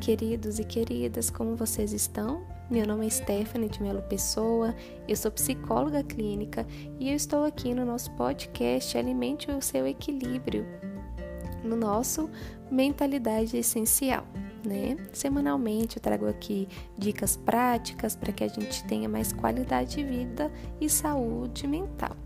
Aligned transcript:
queridos 0.00 0.58
e 0.58 0.64
queridas, 0.64 1.30
como 1.30 1.56
vocês 1.56 1.92
estão? 1.92 2.44
Meu 2.70 2.86
nome 2.86 3.06
é 3.06 3.10
Stephanie 3.10 3.68
de 3.68 3.82
Melo 3.82 4.02
Pessoa, 4.02 4.74
eu 5.08 5.16
sou 5.16 5.30
psicóloga 5.30 6.02
clínica 6.02 6.66
e 6.98 7.10
eu 7.10 7.16
estou 7.16 7.44
aqui 7.44 7.72
no 7.72 7.84
nosso 7.84 8.10
podcast 8.12 8.96
Alimente 8.98 9.50
o 9.50 9.62
Seu 9.62 9.86
Equilíbrio, 9.86 10.66
no 11.64 11.76
nosso 11.76 12.28
Mentalidade 12.70 13.56
Essencial. 13.56 14.26
Né? 14.64 14.96
Semanalmente 15.12 15.96
eu 15.96 16.02
trago 16.02 16.26
aqui 16.26 16.68
dicas 16.98 17.36
práticas 17.36 18.16
para 18.16 18.32
que 18.32 18.42
a 18.42 18.48
gente 18.48 18.84
tenha 18.84 19.08
mais 19.08 19.32
qualidade 19.32 19.96
de 19.96 20.04
vida 20.04 20.50
e 20.80 20.90
saúde 20.90 21.68
mental. 21.68 22.16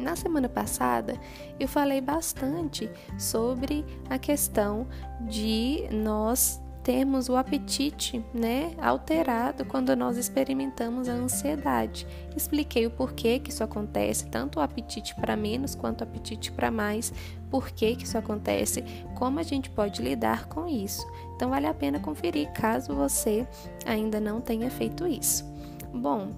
Na 0.00 0.16
semana 0.16 0.48
passada, 0.48 1.20
eu 1.58 1.68
falei 1.68 2.00
bastante 2.00 2.90
sobre 3.18 3.84
a 4.08 4.18
questão 4.18 4.86
de 5.28 5.86
nós 5.92 6.60
termos 6.82 7.28
o 7.28 7.36
apetite, 7.36 8.24
né, 8.32 8.72
alterado 8.80 9.64
quando 9.66 9.94
nós 9.94 10.16
experimentamos 10.16 11.08
a 11.08 11.12
ansiedade. 11.12 12.06
Expliquei 12.34 12.86
o 12.86 12.90
porquê 12.90 13.38
que 13.38 13.50
isso 13.50 13.62
acontece, 13.62 14.26
tanto 14.26 14.58
o 14.58 14.62
apetite 14.62 15.14
para 15.14 15.36
menos 15.36 15.74
quanto 15.74 16.00
o 16.00 16.04
apetite 16.04 16.50
para 16.50 16.70
mais, 16.70 17.12
por 17.50 17.70
que 17.70 17.86
isso 17.86 18.16
acontece, 18.16 18.82
como 19.14 19.38
a 19.38 19.42
gente 19.42 19.68
pode 19.68 20.02
lidar 20.02 20.46
com 20.46 20.66
isso. 20.66 21.06
Então 21.36 21.50
vale 21.50 21.66
a 21.66 21.74
pena 21.74 22.00
conferir 22.00 22.50
caso 22.52 22.94
você 22.94 23.46
ainda 23.84 24.18
não 24.18 24.40
tenha 24.40 24.70
feito 24.70 25.06
isso. 25.06 25.44
Bom, 25.92 26.30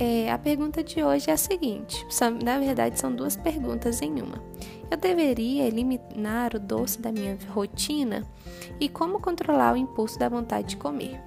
é, 0.00 0.32
a 0.32 0.38
pergunta 0.38 0.82
de 0.82 1.02
hoje 1.02 1.30
é 1.30 1.34
a 1.34 1.36
seguinte: 1.36 2.06
são, 2.08 2.30
na 2.30 2.58
verdade, 2.58 2.98
são 2.98 3.14
duas 3.14 3.36
perguntas 3.36 4.00
em 4.00 4.22
uma. 4.22 4.42
Eu 4.90 4.96
deveria 4.96 5.66
eliminar 5.66 6.54
o 6.54 6.58
doce 6.58 7.00
da 7.00 7.12
minha 7.12 7.38
rotina? 7.50 8.24
E 8.80 8.88
como 8.88 9.20
controlar 9.20 9.74
o 9.74 9.76
impulso 9.76 10.18
da 10.18 10.28
vontade 10.28 10.68
de 10.68 10.76
comer? 10.78 11.20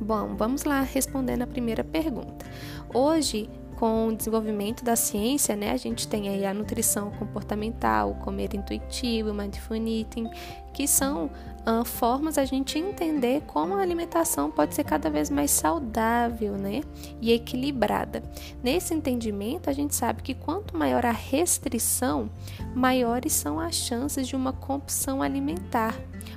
Bom, 0.00 0.34
vamos 0.36 0.64
lá 0.64 0.80
respondendo 0.80 1.42
a 1.42 1.46
primeira 1.46 1.84
pergunta. 1.84 2.46
Hoje, 2.92 3.48
com 3.76 4.08
o 4.08 4.16
desenvolvimento 4.16 4.84
da 4.84 4.96
ciência, 4.96 5.54
né, 5.54 5.70
a 5.70 5.76
gente 5.76 6.08
tem 6.08 6.28
aí 6.28 6.44
a 6.44 6.52
nutrição 6.52 7.10
comportamental, 7.10 8.10
o 8.10 8.14
comer 8.16 8.54
intuitivo, 8.54 9.30
o 9.30 9.34
mindful 9.34 9.76
eating, 9.76 10.28
que 10.72 10.88
são 10.88 11.30
uh, 11.66 11.84
formas 11.84 12.38
a 12.38 12.44
gente 12.44 12.78
entender 12.78 13.42
como 13.46 13.74
a 13.74 13.80
alimentação 13.80 14.50
pode 14.50 14.74
ser 14.74 14.84
cada 14.84 15.08
vez 15.10 15.30
mais 15.30 15.50
saudável, 15.50 16.52
né, 16.52 16.80
e 17.20 17.32
equilibrada. 17.32 18.22
Nesse 18.62 18.94
entendimento, 18.94 19.68
a 19.68 19.72
gente 19.72 19.94
sabe 19.94 20.22
que 20.22 20.34
quanto 20.34 20.76
maior 20.76 21.04
a 21.04 21.12
restrição, 21.12 22.30
maiores 22.74 23.32
são 23.32 23.60
as 23.60 23.74
chances 23.74 24.26
de 24.26 24.34
uma 24.34 24.52
compulsão 24.52 25.22
alimentar. 25.22 25.94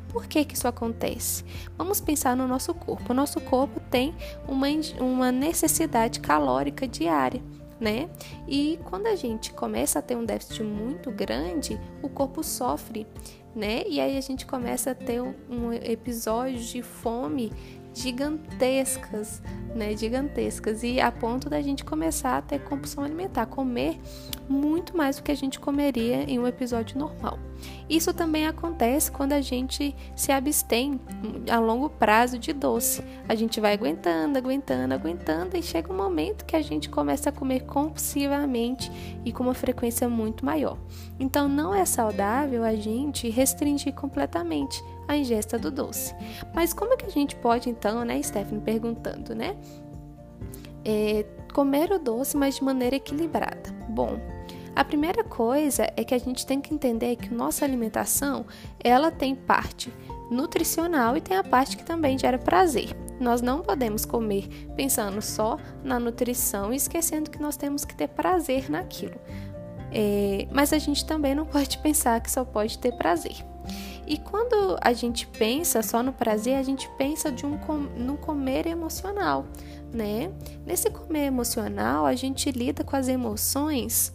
Por 0.09 0.27
que, 0.27 0.43
que 0.45 0.55
isso 0.55 0.67
acontece? 0.67 1.43
Vamos 1.77 1.99
pensar 2.01 2.35
no 2.35 2.47
nosso 2.47 2.73
corpo. 2.73 3.11
O 3.11 3.15
nosso 3.15 3.39
corpo 3.41 3.79
tem 3.91 4.15
uma, 4.47 4.67
uma 4.99 5.31
necessidade 5.31 6.19
calórica 6.19 6.87
diária. 6.87 7.41
Né? 7.79 8.09
E 8.45 8.77
quando 8.83 9.07
a 9.07 9.15
gente 9.15 9.53
começa 9.53 9.99
a 9.99 10.01
ter 10.01 10.17
um 10.17 10.25
déficit 10.25 10.63
muito 10.63 11.09
grande, 11.11 11.79
o 12.01 12.09
corpo 12.09 12.43
sofre, 12.43 13.07
né? 13.55 13.83
E 13.87 14.01
aí 14.01 14.17
a 14.17 14.21
gente 14.21 14.45
começa 14.45 14.91
a 14.91 14.95
ter 14.95 15.21
um, 15.21 15.71
episódio 15.71 16.59
de 16.59 16.81
fome 16.81 17.53
gigantescas, 17.93 19.41
né, 19.75 19.95
gigantescas 19.95 20.83
e 20.83 20.99
a 20.99 21.11
ponto 21.11 21.49
da 21.49 21.61
gente 21.61 21.83
começar 21.83 22.37
a 22.37 22.41
ter 22.41 22.59
compulsão 22.59 23.03
alimentar, 23.03 23.45
comer 23.45 23.99
muito 24.47 24.95
mais 24.95 25.17
do 25.17 25.23
que 25.23 25.31
a 25.31 25.35
gente 25.35 25.59
comeria 25.59 26.23
em 26.23 26.39
um 26.39 26.47
episódio 26.47 26.97
normal. 26.97 27.37
Isso 27.89 28.13
também 28.13 28.47
acontece 28.47 29.11
quando 29.11 29.33
a 29.33 29.41
gente 29.41 29.95
se 30.15 30.31
abstém 30.31 30.99
a 31.49 31.59
longo 31.59 31.89
prazo 31.89 32.37
de 32.37 32.53
doce. 32.53 33.03
A 33.27 33.35
gente 33.35 33.59
vai 33.59 33.73
aguentando, 33.73 34.37
aguentando, 34.37 34.93
aguentando 34.93 35.57
e 35.57 35.63
chega 35.63 35.91
um 35.91 35.97
momento 35.97 36.45
que 36.45 36.55
a 36.55 36.61
gente 36.61 36.89
começa 36.89 37.29
a 37.29 37.31
comer 37.31 37.61
compulsivamente 37.61 38.91
e 39.25 39.31
com 39.31 39.43
uma 39.43 39.53
frequência 39.53 40.07
muito 40.07 40.45
maior. 40.45 40.77
Então 41.19 41.47
não 41.47 41.73
é 41.73 41.83
saudável 41.85 42.63
a 42.63 42.75
gente 42.75 43.29
restringir 43.29 43.93
completamente 43.93 44.81
a 45.07 45.17
ingesta 45.17 45.57
do 45.57 45.71
doce. 45.71 46.15
Mas 46.53 46.71
como 46.71 46.93
é 46.93 46.97
que 46.97 47.07
a 47.07 47.09
gente 47.09 47.35
pode 47.35 47.69
então, 47.69 48.05
né, 48.05 48.21
Stephanie 48.21 48.61
perguntando, 48.61 49.33
né? 49.33 49.57
É, 50.89 51.23
comer 51.53 51.91
o 51.91 51.99
doce, 51.99 52.35
mas 52.35 52.55
de 52.55 52.63
maneira 52.63 52.95
equilibrada. 52.95 53.69
Bom, 53.87 54.19
a 54.75 54.83
primeira 54.83 55.23
coisa 55.23 55.91
é 55.95 56.03
que 56.03 56.15
a 56.15 56.17
gente 56.17 56.47
tem 56.47 56.59
que 56.59 56.73
entender 56.73 57.15
que 57.15 57.31
nossa 57.31 57.63
alimentação, 57.63 58.43
ela 58.83 59.11
tem 59.11 59.35
parte 59.35 59.93
nutricional 60.31 61.15
e 61.15 61.21
tem 61.21 61.37
a 61.37 61.43
parte 61.43 61.77
que 61.77 61.83
também 61.83 62.17
gera 62.17 62.39
prazer. 62.39 62.89
Nós 63.19 63.39
não 63.39 63.61
podemos 63.61 64.03
comer 64.03 64.47
pensando 64.75 65.21
só 65.21 65.57
na 65.83 65.99
nutrição 65.99 66.73
e 66.73 66.77
esquecendo 66.77 67.29
que 67.29 67.41
nós 67.41 67.55
temos 67.55 67.85
que 67.85 67.93
ter 67.93 68.07
prazer 68.07 68.69
naquilo. 68.69 69.19
É, 69.91 70.47
mas 70.51 70.73
a 70.73 70.77
gente 70.79 71.05
também 71.05 71.35
não 71.35 71.45
pode 71.45 71.77
pensar 71.83 72.19
que 72.21 72.31
só 72.31 72.43
pode 72.43 72.79
ter 72.79 72.93
prazer. 72.93 73.35
E 74.09 74.17
quando 74.17 74.75
a 74.81 74.91
gente 74.91 75.27
pensa 75.27 75.83
só 75.83 76.01
no 76.01 76.11
prazer, 76.11 76.55
a 76.55 76.63
gente 76.63 76.89
pensa 76.97 77.31
de 77.31 77.45
um 77.45 77.59
com, 77.59 77.85
comer 78.17 78.65
emocional, 78.65 79.45
né? 79.93 80.31
Nesse 80.65 80.89
comer 80.89 81.27
emocional, 81.27 82.07
a 82.07 82.15
gente 82.15 82.49
lida 82.49 82.83
com 82.83 82.95
as 82.95 83.07
emoções 83.07 84.11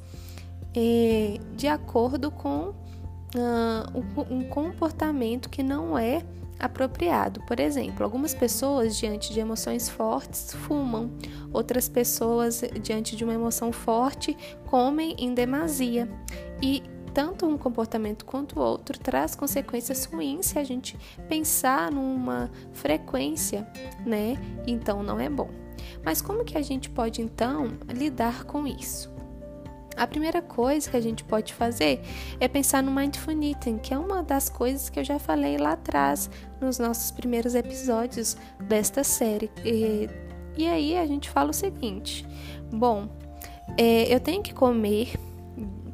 é, 0.74 1.38
de 1.56 1.68
acordo 1.68 2.32
com 2.32 2.70
uh, 2.70 4.24
um, 4.28 4.38
um 4.38 4.48
comportamento 4.48 5.48
que 5.48 5.62
não 5.62 5.96
é 5.96 6.24
apropriado. 6.58 7.40
Por 7.42 7.60
exemplo, 7.60 8.04
algumas 8.04 8.34
pessoas 8.34 8.96
diante 8.96 9.32
de 9.32 9.38
emoções 9.38 9.88
fortes 9.88 10.52
fumam, 10.54 11.10
outras 11.52 11.88
pessoas 11.88 12.62
diante 12.82 13.14
de 13.14 13.24
uma 13.24 13.34
emoção 13.34 13.72
forte 13.72 14.36
comem 14.66 15.14
em 15.18 15.34
demasia. 15.34 16.08
E 16.62 16.82
tanto 17.14 17.46
um 17.46 17.56
comportamento 17.56 18.24
quanto 18.24 18.58
o 18.58 18.62
outro 18.62 18.98
traz 18.98 19.36
consequências 19.36 20.04
ruins 20.04 20.46
se 20.46 20.58
a 20.58 20.64
gente 20.64 20.98
pensar 21.28 21.92
numa 21.92 22.50
frequência, 22.72 23.66
né? 24.04 24.36
Então 24.66 25.00
não 25.02 25.20
é 25.20 25.30
bom. 25.30 25.48
Mas 26.04 26.20
como 26.20 26.44
que 26.44 26.58
a 26.58 26.62
gente 26.62 26.90
pode 26.90 27.22
então 27.22 27.68
lidar 27.88 28.44
com 28.44 28.66
isso? 28.66 29.14
A 29.96 30.08
primeira 30.08 30.42
coisa 30.42 30.90
que 30.90 30.96
a 30.96 31.00
gente 31.00 31.22
pode 31.22 31.54
fazer 31.54 32.00
é 32.40 32.48
pensar 32.48 32.82
no 32.82 32.90
mindful 32.90 33.40
eating, 33.40 33.78
que 33.78 33.94
é 33.94 33.98
uma 33.98 34.24
das 34.24 34.48
coisas 34.48 34.90
que 34.90 34.98
eu 34.98 35.04
já 35.04 35.20
falei 35.20 35.56
lá 35.56 35.72
atrás 35.74 36.28
nos 36.60 36.80
nossos 36.80 37.12
primeiros 37.12 37.54
episódios 37.54 38.36
desta 38.58 39.04
série. 39.04 39.52
E, 39.64 40.10
e 40.56 40.66
aí 40.66 40.98
a 40.98 41.06
gente 41.06 41.30
fala 41.30 41.50
o 41.50 41.54
seguinte: 41.54 42.26
bom, 42.72 43.08
é, 43.78 44.12
eu 44.12 44.18
tenho 44.18 44.42
que 44.42 44.52
comer 44.52 45.12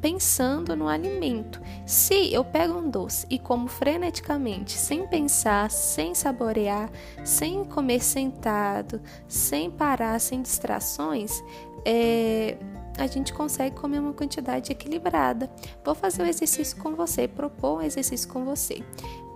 pensando 0.00 0.74
no 0.74 0.88
alimento. 0.88 1.60
Se 1.84 2.32
eu 2.32 2.44
pego 2.44 2.78
um 2.78 2.88
doce 2.88 3.26
e 3.28 3.38
como 3.38 3.68
freneticamente, 3.68 4.72
sem 4.72 5.06
pensar, 5.06 5.70
sem 5.70 6.14
saborear, 6.14 6.90
sem 7.24 7.64
comer 7.64 8.02
sentado, 8.02 9.00
sem 9.28 9.70
parar, 9.70 10.18
sem 10.18 10.40
distrações, 10.40 11.42
é, 11.84 12.56
a 12.98 13.06
gente 13.06 13.32
consegue 13.32 13.76
comer 13.76 13.98
uma 13.98 14.12
quantidade 14.12 14.72
equilibrada. 14.72 15.50
Vou 15.84 15.94
fazer 15.94 16.22
um 16.22 16.26
exercício 16.26 16.76
com 16.78 16.94
você, 16.94 17.28
propor 17.28 17.78
um 17.78 17.82
exercício 17.82 18.28
com 18.28 18.44
você. 18.44 18.82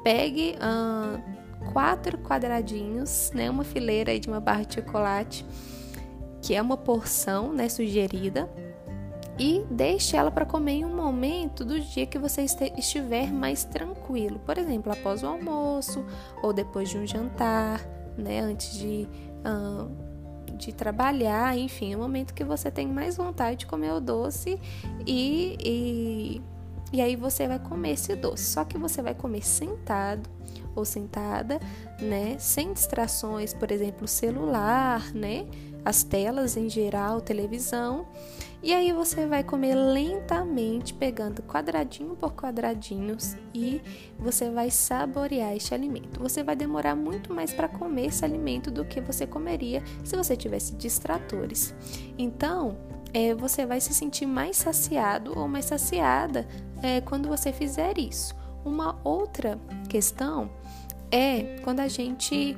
Pegue 0.03 0.57
quatro 1.73 2.19
quadradinhos, 2.19 3.31
né, 3.35 3.49
uma 3.49 3.65
fileira 3.65 4.19
de 4.19 4.29
uma 4.29 4.41
barra 4.41 4.65
de 4.65 4.75
chocolate, 4.75 5.47
que 6.43 6.55
é 6.55 6.61
uma 6.61 6.77
porção 6.77 7.53
né, 7.55 7.71
sugerida 7.71 8.51
e 9.39 9.65
deixe 9.71 10.17
ela 10.17 10.31
para 10.31 10.47
comer 10.47 10.73
em 10.73 10.85
um 10.85 10.95
momento 10.95 11.65
do 11.65 11.81
dia 11.81 12.07
que 12.07 12.19
você 12.19 12.43
estiver 12.77 13.33
mais 13.33 13.65
tranquilo. 13.65 14.39
Por 14.41 14.59
exemplo, 14.59 14.93
após 14.93 15.23
o 15.23 15.27
almoço 15.27 16.05
ou 16.43 16.53
depois 16.53 16.89
de 16.89 16.99
um 16.99 17.07
jantar, 17.07 17.81
né, 18.17 18.41
antes 18.41 18.79
de, 18.79 19.09
uh, 19.45 20.55
de 20.57 20.73
trabalhar, 20.73 21.57
enfim, 21.59 21.93
é 21.93 21.97
um 21.97 22.01
momento 22.01 22.33
que 22.33 22.45
você 22.45 22.71
tem 22.71 22.87
mais 22.87 23.17
vontade 23.17 23.61
de 23.61 23.67
comer 23.67 23.93
o 23.93 24.01
doce 24.01 24.59
e, 25.05 25.57
e, 25.61 26.43
e 26.93 27.01
aí 27.01 27.17
você 27.17 27.49
vai 27.49 27.59
comer 27.59 27.93
esse 27.93 28.15
doce. 28.15 28.45
Só 28.45 28.65
que 28.65 28.79
você 28.79 29.03
vai 29.03 29.15
comer 29.15 29.45
sentado 29.45 30.31
ou 30.77 30.85
sentada, 30.85 31.61
né, 32.01 32.37
sem 32.39 32.73
distrações, 32.73 33.53
por 33.53 33.71
exemplo, 33.71 34.07
celular, 34.07 35.13
né, 35.13 35.47
as 35.85 36.03
telas 36.03 36.57
em 36.57 36.69
geral, 36.69 37.21
televisão. 37.21 38.07
E 38.65 38.73
aí 38.73 38.95
você 38.95 39.27
vai 39.27 39.45
comer 39.45 39.75
lentamente, 39.75 40.95
pegando 40.95 41.43
quadradinho 41.43 42.17
por 42.17 42.33
quadradinhos 42.33 43.37
e 43.53 43.83
você 44.19 44.49
vai 44.49 44.71
saborear 44.71 45.55
este 45.55 45.75
alimento. 45.75 46.19
Você 46.19 46.43
vai 46.43 46.57
demorar 46.57 46.97
muito 46.97 47.31
mais 47.31 47.53
para 47.53 47.69
comer 47.69 48.07
esse 48.07 48.25
alimento 48.25 48.71
do 48.71 48.83
que 48.83 49.03
você 49.03 49.27
comeria 49.27 49.83
se 50.03 50.17
você 50.17 50.35
tivesse 50.35 50.75
distratores. 50.77 51.75
Então, 52.17 52.79
é, 53.13 53.35
você 53.35 53.67
vai 53.67 53.83
se 53.83 53.93
sentir 53.93 54.25
mais 54.25 54.57
saciado 54.57 55.39
ou 55.39 55.47
mais 55.47 55.67
saciada 55.67 56.49
é, 56.83 57.03
quando 57.03 57.29
você 57.29 57.53
fizer 57.53 57.99
isso. 57.99 58.35
Uma 58.65 58.99
outra 59.05 59.61
questão 59.91 60.51
é 61.11 61.59
quando 61.63 61.81
a 61.81 61.89
gente 61.89 62.57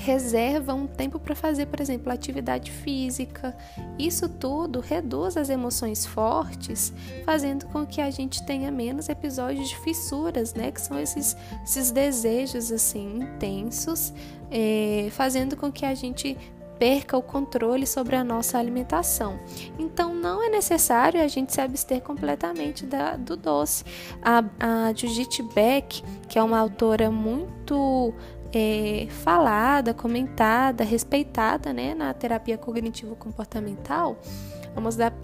reserva 0.00 0.74
um 0.74 0.86
tempo 0.86 1.18
para 1.18 1.34
fazer, 1.34 1.66
por 1.66 1.80
exemplo, 1.80 2.12
atividade 2.12 2.70
física. 2.70 3.56
Isso 3.98 4.28
tudo 4.28 4.80
reduz 4.80 5.36
as 5.36 5.50
emoções 5.50 6.06
fortes, 6.06 6.92
fazendo 7.24 7.66
com 7.66 7.86
que 7.86 8.00
a 8.00 8.10
gente 8.10 8.44
tenha 8.44 8.70
menos 8.70 9.08
episódios 9.08 9.68
de 9.68 9.76
fissuras, 9.78 10.54
né? 10.54 10.70
Que 10.70 10.80
são 10.80 10.98
esses, 10.98 11.36
esses 11.62 11.90
desejos 11.90 12.72
assim 12.72 13.18
intensos, 13.18 14.12
é, 14.50 15.08
fazendo 15.10 15.56
com 15.56 15.70
que 15.70 15.84
a 15.84 15.94
gente 15.94 16.36
perca 16.78 17.14
o 17.14 17.22
controle 17.22 17.86
sobre 17.86 18.16
a 18.16 18.24
nossa 18.24 18.58
alimentação. 18.58 19.38
Então, 19.78 20.14
não 20.14 20.42
é 20.42 20.48
necessário 20.48 21.22
a 21.22 21.28
gente 21.28 21.52
se 21.52 21.60
abster 21.60 22.00
completamente 22.00 22.86
da, 22.86 23.16
do 23.16 23.36
doce. 23.36 23.84
A, 24.22 24.42
a 24.58 24.92
Judith 24.94 25.42
Beck, 25.54 26.02
que 26.26 26.38
é 26.38 26.42
uma 26.42 26.58
autora 26.58 27.10
muito 27.10 28.14
é, 28.52 29.06
falada, 29.22 29.94
comentada, 29.94 30.84
respeitada 30.84 31.72
né, 31.72 31.94
na 31.94 32.12
terapia 32.12 32.58
cognitivo-comportamental, 32.58 34.18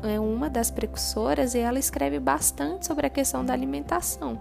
é 0.02 0.18
uma 0.18 0.50
das 0.50 0.70
precursoras 0.70 1.54
e 1.54 1.58
ela 1.58 1.78
escreve 1.78 2.18
bastante 2.18 2.86
sobre 2.86 3.06
a 3.06 3.10
questão 3.10 3.44
da 3.44 3.52
alimentação. 3.52 4.40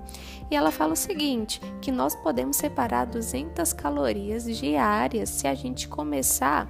E 0.50 0.56
ela 0.56 0.72
fala 0.72 0.94
o 0.94 0.96
seguinte, 0.96 1.62
que 1.82 1.92
nós 1.92 2.16
podemos 2.16 2.58
separar 2.58 3.06
200 3.06 3.72
calorias 3.74 4.46
diárias 4.46 5.30
se 5.30 5.48
a 5.48 5.54
gente 5.54 5.88
começar 5.88 6.68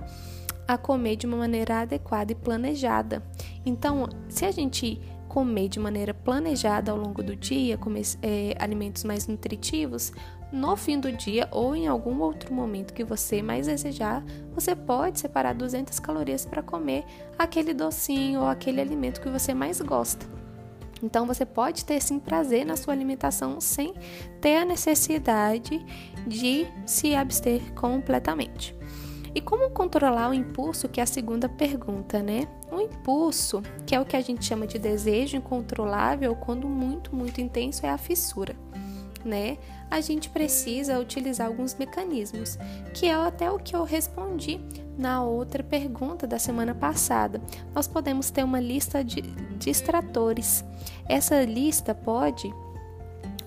a 0.67 0.77
comer 0.77 1.15
de 1.15 1.25
uma 1.25 1.37
maneira 1.37 1.81
adequada 1.81 2.31
e 2.31 2.35
planejada. 2.35 3.23
Então, 3.65 4.07
se 4.27 4.45
a 4.45 4.51
gente 4.51 4.99
comer 5.29 5.69
de 5.69 5.79
maneira 5.79 6.13
planejada 6.13 6.91
ao 6.91 6.97
longo 6.97 7.21
do 7.21 7.35
dia, 7.35 7.77
comer 7.77 8.03
é, 8.21 8.55
alimentos 8.59 9.03
mais 9.03 9.27
nutritivos, 9.27 10.11
no 10.55 10.77
fim 10.77 10.99
do 10.99 11.11
dia 11.11 11.49
ou 11.51 11.75
em 11.75 11.85
algum 11.85 12.21
outro 12.21 12.53
momento 12.53 12.93
que 12.93 13.03
você 13.03 13.41
mais 13.41 13.67
desejar, 13.67 14.23
você 14.53 14.73
pode 14.73 15.19
separar 15.19 15.53
200 15.53 15.99
calorias 15.99 16.45
para 16.45 16.63
comer 16.63 17.03
aquele 17.37 17.73
docinho 17.73 18.39
ou 18.39 18.47
aquele 18.47 18.79
alimento 18.79 19.19
que 19.19 19.29
você 19.29 19.53
mais 19.53 19.81
gosta. 19.81 20.25
Então 21.03 21.27
você 21.27 21.45
pode 21.45 21.83
ter 21.83 22.01
sim 22.01 22.19
prazer 22.19 22.65
na 22.65 22.77
sua 22.77 22.93
alimentação 22.93 23.59
sem 23.59 23.93
ter 24.39 24.55
a 24.55 24.65
necessidade 24.65 25.85
de 26.25 26.65
se 26.85 27.13
abster 27.13 27.61
completamente. 27.73 28.73
E 29.35 29.41
como 29.41 29.69
controlar 29.71 30.29
o 30.29 30.33
impulso, 30.33 30.87
que 30.87 31.01
é 31.01 31.03
a 31.03 31.05
segunda 31.05 31.49
pergunta, 31.49 32.23
né? 32.23 32.47
O 32.71 32.79
impulso, 32.79 33.61
que 33.85 33.93
é 33.93 33.99
o 33.99 34.05
que 34.05 34.15
a 34.15 34.21
gente 34.21 34.45
chama 34.45 34.65
de 34.65 34.79
desejo 34.79 35.35
incontrolável, 35.35 36.33
quando 36.37 36.69
muito, 36.69 37.13
muito 37.13 37.41
intenso, 37.41 37.85
é 37.85 37.89
a 37.89 37.97
fissura, 37.97 38.55
né? 39.25 39.57
A 39.89 40.01
gente 40.01 40.29
precisa 40.29 40.99
utilizar 40.99 41.47
alguns 41.47 41.75
mecanismos, 41.75 42.57
que 42.93 43.07
é 43.07 43.13
até 43.13 43.51
o 43.51 43.59
que 43.59 43.75
eu 43.75 43.83
respondi 43.83 44.59
na 44.97 45.23
outra 45.23 45.63
pergunta 45.63 46.25
da 46.25 46.39
semana 46.39 46.73
passada. 46.73 47.41
Nós 47.73 47.87
podemos 47.87 48.29
ter 48.29 48.43
uma 48.43 48.59
lista 48.59 49.03
de 49.03 49.21
distratores. 49.57 50.63
Essa 51.07 51.43
lista 51.43 51.93
pode 51.93 52.53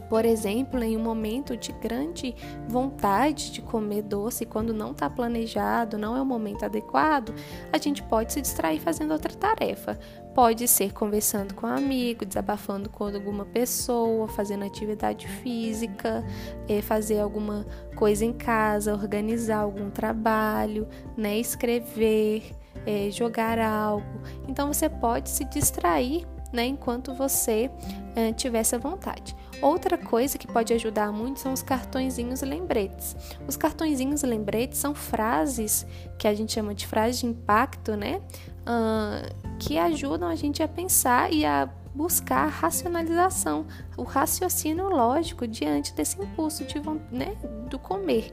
por 0.08 0.24
exemplo, 0.24 0.82
em 0.82 0.96
um 0.96 1.00
momento 1.00 1.56
de 1.56 1.72
grande 1.72 2.34
vontade 2.66 3.52
de 3.52 3.60
comer 3.60 4.02
doce, 4.02 4.46
quando 4.46 4.72
não 4.72 4.92
está 4.92 5.08
planejado, 5.10 5.98
não 5.98 6.16
é 6.16 6.22
o 6.22 6.26
momento 6.26 6.64
adequado, 6.64 7.34
a 7.72 7.78
gente 7.78 8.02
pode 8.02 8.32
se 8.32 8.40
distrair 8.40 8.80
fazendo 8.80 9.12
outra 9.12 9.34
tarefa. 9.34 9.98
Pode 10.34 10.68
ser 10.68 10.92
conversando 10.92 11.52
com 11.54 11.66
um 11.66 11.70
amigo, 11.70 12.24
desabafando 12.24 12.88
com 12.88 13.04
alguma 13.04 13.44
pessoa, 13.44 14.28
fazendo 14.28 14.64
atividade 14.64 15.26
física, 15.26 16.24
é, 16.68 16.80
fazer 16.80 17.18
alguma 17.18 17.66
coisa 17.96 18.24
em 18.24 18.32
casa, 18.32 18.92
organizar 18.92 19.58
algum 19.58 19.90
trabalho, 19.90 20.86
né, 21.16 21.38
escrever, 21.38 22.52
é, 22.86 23.10
jogar 23.10 23.58
algo. 23.58 24.22
Então 24.46 24.72
você 24.72 24.88
pode 24.88 25.28
se 25.28 25.44
distrair 25.44 26.24
né, 26.52 26.66
enquanto 26.66 27.14
você 27.14 27.70
é, 28.14 28.32
tiver 28.32 28.58
essa 28.58 28.78
vontade. 28.78 29.36
Outra 29.60 29.98
coisa 29.98 30.38
que 30.38 30.46
pode 30.46 30.72
ajudar 30.72 31.12
muito 31.12 31.40
são 31.40 31.52
os 31.52 31.62
cartõezinhos 31.62 32.42
lembretes. 32.42 33.16
Os 33.46 33.56
cartõezinhos 33.56 34.22
lembretes 34.22 34.78
são 34.78 34.94
frases 34.94 35.86
que 36.16 36.28
a 36.28 36.34
gente 36.34 36.52
chama 36.52 36.74
de 36.74 36.86
frases 36.86 37.20
de 37.20 37.26
impacto, 37.26 37.96
né? 37.96 38.20
Uh, 38.62 39.56
que 39.58 39.78
ajudam 39.78 40.28
a 40.28 40.36
gente 40.36 40.62
a 40.62 40.68
pensar 40.68 41.32
e 41.32 41.44
a 41.44 41.68
buscar 41.94 42.44
a 42.44 42.48
racionalização, 42.48 43.66
o 43.96 44.04
raciocínio 44.04 44.88
lógico 44.88 45.48
diante 45.48 45.92
desse 45.94 46.20
impulso 46.22 46.64
de, 46.64 46.78
né, 47.10 47.34
do 47.68 47.76
comer 47.76 48.32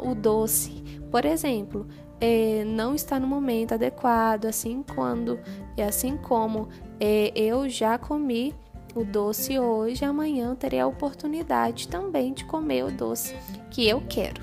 o 0.00 0.14
doce. 0.14 0.82
Por 1.10 1.24
exemplo, 1.24 1.86
é, 2.20 2.64
não 2.64 2.94
está 2.94 3.18
no 3.18 3.26
momento 3.26 3.74
adequado, 3.74 4.46
assim 4.46 4.82
quando, 4.94 5.38
assim 5.86 6.16
como 6.16 6.68
é, 7.00 7.32
eu 7.34 7.68
já 7.68 7.98
comi 7.98 8.54
o 8.94 9.04
doce 9.04 9.58
hoje, 9.58 10.04
amanhã 10.04 10.54
terei 10.54 10.80
a 10.80 10.86
oportunidade 10.86 11.88
também 11.88 12.32
de 12.32 12.44
comer 12.44 12.84
o 12.84 12.92
doce 12.92 13.34
que 13.70 13.86
eu 13.88 14.00
quero. 14.08 14.42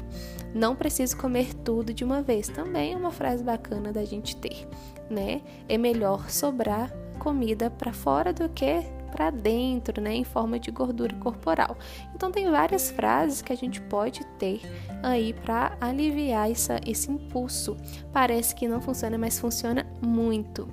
Não 0.54 0.76
preciso 0.76 1.18
comer 1.18 1.54
tudo 1.54 1.94
de 1.94 2.04
uma 2.04 2.22
vez. 2.22 2.50
Também 2.50 2.94
é 2.94 2.98
uma 2.98 3.12
frase 3.12 3.44
bacana 3.44 3.94
da 3.94 4.04
gente 4.04 4.36
ter, 4.36 4.68
né? 5.10 5.42
É 5.70 5.78
melhor 5.78 6.30
sobrar 6.30 6.92
comida 7.20 7.70
para 7.70 7.94
fora 7.94 8.34
do 8.34 8.50
que 8.50 8.84
para 9.12 9.30
dentro, 9.30 10.02
né, 10.02 10.16
em 10.16 10.24
forma 10.24 10.60
de 10.60 10.72
gordura 10.72 11.16
corporal. 11.18 11.78
Então 12.16 12.32
tem 12.32 12.50
várias 12.50 12.90
frases 12.90 13.42
que 13.42 13.52
a 13.52 13.58
gente 13.58 13.82
pode 13.82 14.26
ter 14.40 14.62
aí 15.04 15.34
para 15.34 15.78
aliviar 15.80 16.50
essa, 16.50 16.80
esse 16.86 17.12
impulso. 17.12 17.78
Parece 18.12 18.56
que 18.56 18.68
não 18.68 18.82
funciona, 18.82 19.18
mas 19.18 19.38
funciona 19.38 19.86
muito. 20.02 20.68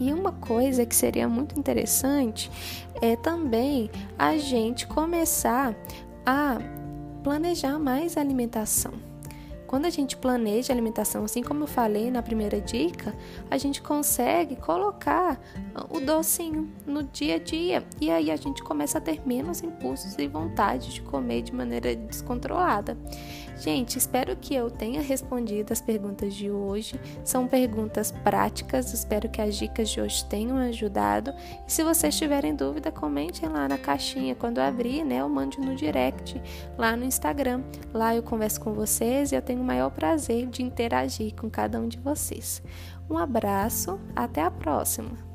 E 0.00 0.12
uma 0.12 0.32
coisa 0.32 0.86
que 0.86 0.96
seria 0.96 1.28
muito 1.28 1.58
interessante 1.58 2.50
é 3.00 3.14
também 3.14 3.90
a 4.18 4.36
gente 4.36 4.86
começar 4.86 5.76
a 6.26 6.58
planejar 7.22 7.78
mais 7.78 8.16
a 8.16 8.20
alimentação. 8.20 9.11
Quando 9.72 9.86
a 9.86 9.90
gente 9.90 10.18
planeja 10.18 10.70
a 10.70 10.74
alimentação, 10.74 11.24
assim 11.24 11.42
como 11.42 11.62
eu 11.62 11.66
falei 11.66 12.10
na 12.10 12.22
primeira 12.22 12.60
dica, 12.60 13.16
a 13.50 13.56
gente 13.56 13.80
consegue 13.80 14.54
colocar 14.54 15.40
o 15.88 15.98
docinho 15.98 16.70
no 16.86 17.02
dia 17.02 17.36
a 17.36 17.38
dia 17.38 17.82
e 17.98 18.10
aí 18.10 18.30
a 18.30 18.36
gente 18.36 18.62
começa 18.62 18.98
a 18.98 19.00
ter 19.00 19.26
menos 19.26 19.62
impulsos 19.62 20.18
e 20.18 20.28
vontade 20.28 20.92
de 20.92 21.00
comer 21.00 21.40
de 21.40 21.54
maneira 21.54 21.96
descontrolada. 21.96 22.98
Gente, 23.58 23.96
espero 23.98 24.36
que 24.36 24.54
eu 24.54 24.70
tenha 24.70 25.00
respondido 25.00 25.72
as 25.72 25.80
perguntas 25.80 26.34
de 26.34 26.50
hoje. 26.50 27.00
São 27.24 27.46
perguntas 27.46 28.10
práticas, 28.10 28.92
espero 28.92 29.28
que 29.28 29.40
as 29.40 29.56
dicas 29.56 29.88
de 29.90 30.00
hoje 30.00 30.24
tenham 30.24 30.56
ajudado. 30.56 31.32
E 31.66 31.72
se 31.72 31.84
vocês 31.84 32.16
tiverem 32.16 32.54
dúvida, 32.54 32.90
comentem 32.90 33.48
lá 33.48 33.68
na 33.68 33.78
caixinha 33.78 34.34
quando 34.34 34.58
abrir, 34.58 35.04
né? 35.04 35.22
Ou 35.22 35.30
mande 35.30 35.60
no 35.60 35.76
direct 35.76 36.40
lá 36.76 36.96
no 36.96 37.04
Instagram. 37.04 37.62
Lá 37.92 38.14
eu 38.14 38.22
converso 38.22 38.60
com 38.60 38.72
vocês 38.72 39.32
e 39.32 39.34
eu 39.34 39.42
tenho 39.42 39.60
o 39.60 39.64
maior 39.64 39.90
prazer 39.90 40.46
de 40.46 40.62
interagir 40.62 41.34
com 41.34 41.48
cada 41.48 41.78
um 41.78 41.88
de 41.88 41.98
vocês. 41.98 42.62
Um 43.08 43.18
abraço, 43.18 44.00
até 44.16 44.42
a 44.42 44.50
próxima! 44.50 45.31